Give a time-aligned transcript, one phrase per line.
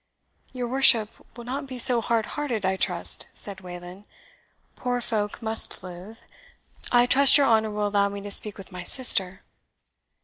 [0.51, 4.05] "Your worship will not be so hardhearted, I trust," said Wayland;
[4.75, 6.23] "poor folk must live.
[6.91, 9.43] I trust your honour will allow me to speak with my sister?"